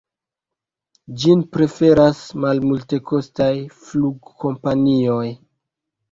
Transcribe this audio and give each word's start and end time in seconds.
Ĝin 1.23 1.41
preferas 1.55 2.21
malmultekostaj 2.45 3.49
flugkompanioj. 3.83 5.29